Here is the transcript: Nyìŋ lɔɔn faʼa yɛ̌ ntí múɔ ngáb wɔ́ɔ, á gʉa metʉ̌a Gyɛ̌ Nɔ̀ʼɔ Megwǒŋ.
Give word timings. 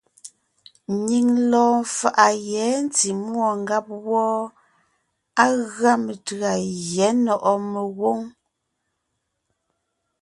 Nyìŋ 1.05 1.25
lɔɔn 1.51 1.77
faʼa 1.97 2.27
yɛ̌ 2.49 2.67
ntí 2.85 3.09
múɔ 3.29 3.49
ngáb 3.63 3.87
wɔ́ɔ, 4.07 4.37
á 5.43 5.45
gʉa 5.73 5.93
metʉ̌a 6.05 6.51
Gyɛ̌ 6.87 7.09
Nɔ̀ʼɔ 7.25 7.53
Megwǒŋ. 7.71 8.19